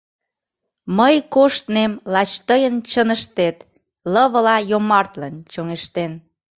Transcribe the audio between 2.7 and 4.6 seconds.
чыныштет Лывыла